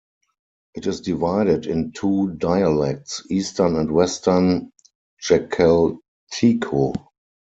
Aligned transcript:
It 0.73 0.87
is 0.87 1.01
divided 1.01 1.67
in 1.67 1.91
two 1.91 2.29
dialects, 2.31 3.23
Eastern 3.29 3.75
and 3.75 3.91
Western 3.91 4.71
Jakalteko. 5.23 6.95